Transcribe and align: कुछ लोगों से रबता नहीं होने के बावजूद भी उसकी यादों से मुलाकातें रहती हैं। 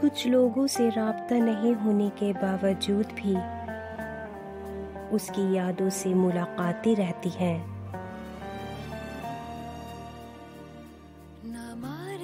कुछ 0.00 0.26
लोगों 0.26 0.66
से 0.66 0.88
रबता 0.88 1.38
नहीं 1.38 1.74
होने 1.74 2.08
के 2.10 2.32
बावजूद 2.32 3.06
भी 3.16 3.34
उसकी 5.16 5.54
यादों 5.54 5.88
से 5.90 6.12
मुलाकातें 6.14 6.94
रहती 6.96 7.30
हैं। 7.30 7.78